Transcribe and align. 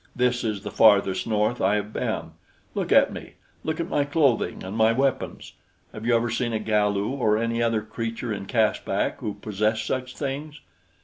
This 0.15 0.43
is 0.43 0.63
the 0.63 0.71
farthest 0.71 1.27
north 1.27 1.61
I 1.61 1.75
have 1.75 1.93
been. 1.93 2.31
Look 2.73 2.91
at 2.91 3.13
me 3.13 3.33
look 3.63 3.79
at 3.79 3.87
my 3.87 4.03
clothing 4.03 4.63
and 4.63 4.75
my 4.75 4.91
weapons. 4.91 5.53
Have 5.93 6.07
you 6.07 6.15
ever 6.15 6.31
seen 6.31 6.53
a 6.53 6.59
Galu 6.59 7.09
or 7.11 7.37
any 7.37 7.61
other 7.61 7.83
creature 7.83 8.33
in 8.33 8.47
Caspak 8.47 9.19
who 9.19 9.35
possessed 9.35 9.85
such 9.85 10.17
things?" 10.17 10.59